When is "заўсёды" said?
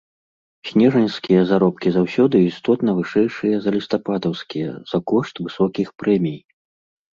1.97-2.35